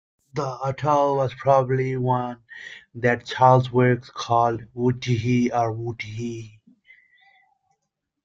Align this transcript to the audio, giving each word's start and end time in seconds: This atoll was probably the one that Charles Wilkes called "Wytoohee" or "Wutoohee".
This 0.33 0.51
atoll 0.65 1.17
was 1.17 1.31
probably 1.35 1.93
the 1.93 1.97
one 2.01 2.39
that 2.95 3.23
Charles 3.27 3.69
Wilkes 3.71 4.09
called 4.09 4.63
"Wytoohee" 4.75 5.51
or 5.53 5.71
"Wutoohee". 5.71 6.57